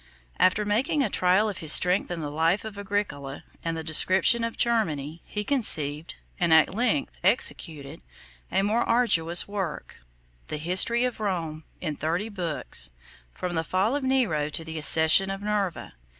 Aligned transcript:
After 0.39 0.65
making 0.65 1.03
a 1.03 1.11
trial 1.11 1.47
of 1.47 1.59
his 1.59 1.71
strength 1.71 2.09
in 2.09 2.21
the 2.21 2.31
life 2.31 2.65
of 2.65 2.75
Agricola 2.75 3.43
and 3.63 3.77
the 3.77 3.83
description 3.83 4.43
of 4.43 4.57
Germany, 4.57 5.21
he 5.25 5.43
conceived, 5.43 6.15
and 6.39 6.51
at 6.51 6.73
length 6.73 7.19
executed, 7.23 8.01
a 8.51 8.63
more 8.63 8.81
arduous 8.81 9.47
work; 9.47 9.97
the 10.47 10.57
history 10.57 11.03
of 11.05 11.19
Rome, 11.19 11.65
in 11.81 11.95
thirty 11.95 12.29
books, 12.29 12.89
from 13.31 13.53
the 13.53 13.63
fall 13.63 13.95
of 13.95 14.03
Nero 14.03 14.49
to 14.49 14.63
the 14.63 14.79
accession 14.79 15.29
of 15.29 15.43
Nerva. 15.43 15.93